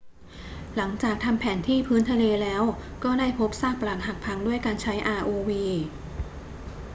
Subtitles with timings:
[0.75, 2.63] หลังจากทำแผนที่พื้นทะเลแล้ว
[3.03, 5.51] ก็ได้พบซากปรักหักพังด้วยการใช้ rov